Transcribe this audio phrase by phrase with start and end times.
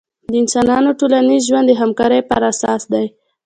[0.31, 3.05] د انسانانو ټولنیز ژوند د همکارۍ پراساس دی.